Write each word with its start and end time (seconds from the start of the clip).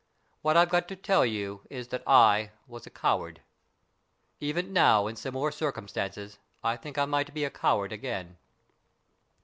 What 0.41 0.57
I've 0.57 0.69
got 0.71 0.87
to 0.87 0.95
tell 0.95 1.23
you 1.27 1.61
is 1.69 1.89
that 1.89 2.01
I 2.07 2.53
was 2.65 2.87
a 2.87 2.89
coward. 2.89 3.41
Even 4.39 4.73
now, 4.73 5.05
in 5.05 5.15
similar 5.15 5.51
circumstances, 5.51 6.39
I 6.63 6.75
think 6.75 6.97
I 6.97 7.05
might 7.05 7.35
be 7.35 7.43
a 7.43 7.51
coward 7.51 7.91
again. 7.91 8.37